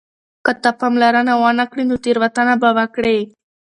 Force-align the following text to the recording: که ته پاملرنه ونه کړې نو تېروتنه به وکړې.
که 0.45 0.51
ته 0.61 0.69
پاملرنه 0.79 1.33
ونه 1.41 1.65
کړې 1.71 1.83
نو 1.89 1.95
تېروتنه 2.03 2.53
به 2.61 2.69
وکړې. 2.77 3.19